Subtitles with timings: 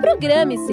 [0.00, 0.72] Programe-se.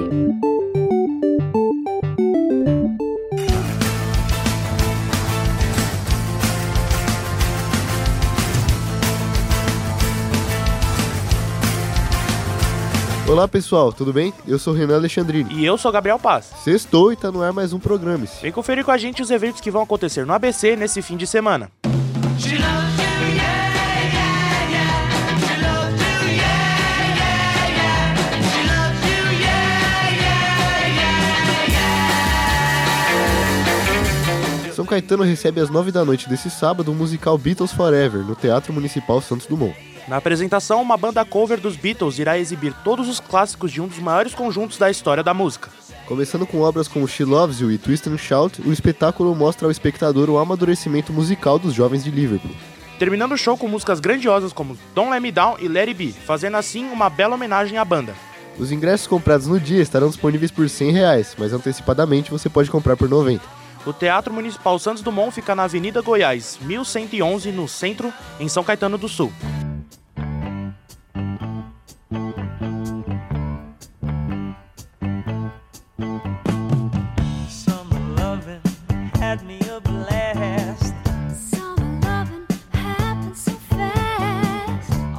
[13.28, 14.34] Olá pessoal, tudo bem?
[14.48, 15.54] Eu sou Renan Alexandrini.
[15.54, 16.52] E eu sou Gabriel Paz.
[16.64, 18.26] Sextou e tá no ar mais um programa.
[18.42, 21.28] Vem conferir com a gente os eventos que vão acontecer no ABC nesse fim de
[21.28, 21.70] semana.
[34.94, 39.20] Caetano recebe às nove da noite desse sábado o musical Beatles Forever, no Teatro Municipal
[39.22, 39.76] Santos Dumont.
[40.08, 43.98] Na apresentação, uma banda cover dos Beatles irá exibir todos os clássicos de um dos
[43.98, 45.72] maiores conjuntos da história da música.
[46.06, 49.72] Começando com obras como She Loves You e Twist and Shout, o espetáculo mostra ao
[49.72, 52.52] espectador o amadurecimento musical dos jovens de Liverpool.
[53.00, 56.12] Terminando o show com músicas grandiosas como Don't Let Me Down e Let It Be,
[56.12, 58.14] fazendo assim uma bela homenagem à banda.
[58.60, 62.96] Os ingressos comprados no dia estarão disponíveis por 100 reais, mas antecipadamente você pode comprar
[62.96, 63.64] por R$ 90.
[63.86, 68.98] O Teatro Municipal Santos Dumont fica na Avenida Goiás, 1111, no centro, em São Caetano
[68.98, 69.32] do Sul.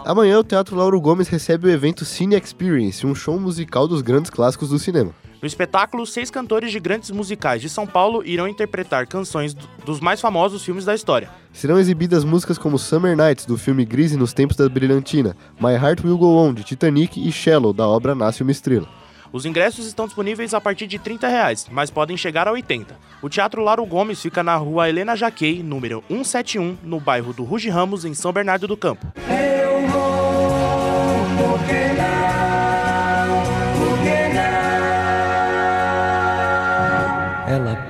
[0.06, 4.30] Amanhã o Teatro Lauro Gomes recebe o evento Cine Experience, um show musical dos grandes
[4.30, 5.12] clássicos do cinema.
[5.44, 9.52] No espetáculo, seis cantores de grandes musicais de São Paulo irão interpretar canções
[9.84, 11.28] dos mais famosos filmes da história.
[11.52, 16.02] Serão exibidas músicas como Summer Nights, do filme Grise nos Tempos da Brilhantina, My Heart
[16.02, 18.88] Will Go On, de Titanic e Shallow, da obra Nasce uma Estrela.
[19.30, 22.96] Os ingressos estão disponíveis a partir de 30 reais, mas podem chegar a 80.
[23.20, 27.68] O Teatro Lauro Gomes fica na rua Helena Jaquei, número 171, no bairro do Ruge
[27.68, 29.06] Ramos, em São Bernardo do Campo.
[29.28, 29.63] Eu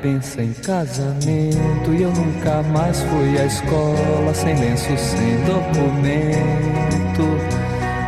[0.05, 7.23] pensa em casamento e eu nunca mais fui à escola sem lenço, sem documento.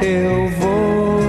[0.05, 1.21] Eu vou.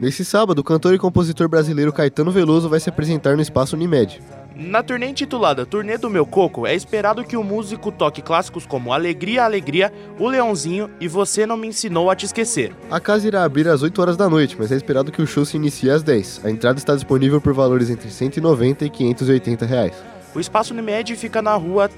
[0.00, 4.18] Nesse sábado, o cantor e compositor brasileiro Caetano Veloso vai se apresentar no Espaço Unimed.
[4.58, 8.92] Na turnê intitulada Turnê do Meu Coco, é esperado que o músico toque clássicos como
[8.92, 12.74] Alegria, Alegria, O Leãozinho e Você Não Me Ensinou a Te Esquecer.
[12.90, 15.44] A casa irá abrir às 8 horas da noite, mas é esperado que o show
[15.44, 16.44] se inicie às 10.
[16.44, 19.94] A entrada está disponível por valores entre 190 e 580 reais.
[20.34, 21.88] O Espaço Unimed fica na rua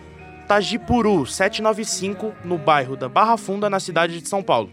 [0.46, 4.68] Tajipuru, 795, no bairro da Barra Funda, na cidade de São Paulo.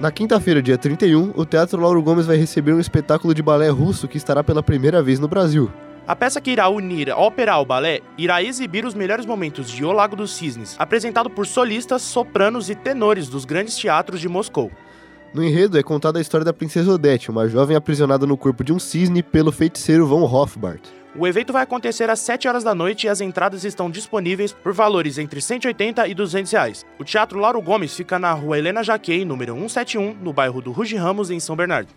[0.00, 4.08] Na quinta-feira, dia 31, o Teatro Lauro Gomes vai receber um espetáculo de balé russo
[4.08, 5.70] que estará pela primeira vez no Brasil.
[6.06, 9.84] A peça que irá unir a ópera ao balé irá exibir os melhores momentos de
[9.84, 14.72] O Lago dos Cisnes, apresentado por solistas, sopranos e tenores dos grandes teatros de Moscou.
[15.34, 18.72] No enredo é contada a história da princesa Odete, uma jovem aprisionada no corpo de
[18.72, 20.80] um cisne pelo feiticeiro von Hofbart.
[21.16, 24.72] O evento vai acontecer às 7 horas da noite e as entradas estão disponíveis por
[24.72, 26.86] valores entre 180 e 200 reais.
[27.00, 30.96] O Teatro Lauro Gomes fica na rua Helena Jaquei, número 171, no bairro do Ruge
[30.96, 31.88] Ramos, em São Bernardo.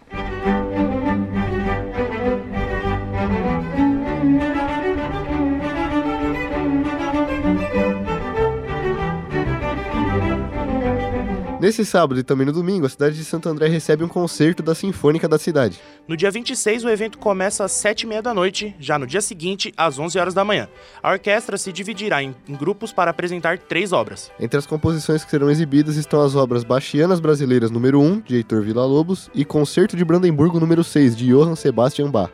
[11.63, 14.75] Nesse sábado e também no domingo, a cidade de Santo André recebe um concerto da
[14.75, 15.79] Sinfônica da cidade.
[16.05, 19.97] No dia 26, o evento começa às 7h30 da noite, já no dia seguinte, às
[19.97, 20.67] 11 horas da manhã.
[21.01, 24.29] A orquestra se dividirá em, grupos para apresentar três obras.
[24.37, 28.61] Entre as composições que serão exibidas estão as obras Bachianas Brasileiras número 1, de Heitor
[28.61, 32.29] Villa-Lobos, e Concerto de Brandemburgo número 6, de Johann Sebastian Bach.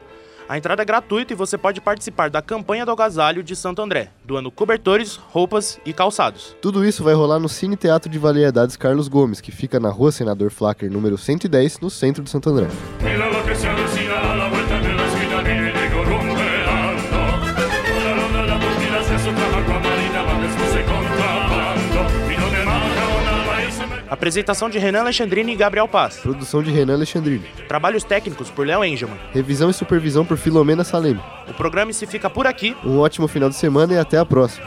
[0.49, 4.09] A entrada é gratuita e você pode participar da campanha do agasalho de Santo André,
[4.25, 6.55] doando cobertores, roupas e calçados.
[6.59, 10.11] Tudo isso vai rolar no Cine Teatro de Variedades Carlos Gomes, que fica na rua
[10.11, 12.67] Senador Flacker, número 110, no centro de Santo André.
[24.09, 26.17] Apresentação de Renan Alexandrini e Gabriel Paz.
[26.17, 27.45] Produção de Renan Alexandrini.
[27.67, 29.19] Trabalhos técnicos por Léo Engelman.
[29.31, 31.21] Revisão e supervisão por Filomena Saleme.
[31.47, 32.75] O programa se fica por aqui.
[32.83, 34.65] Um ótimo final de semana e até a próxima.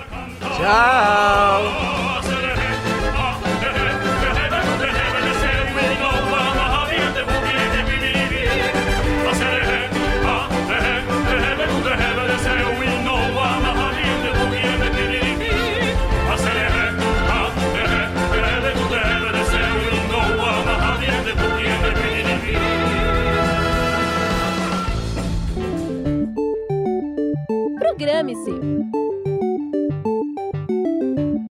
[28.03, 29.02] Programe-se!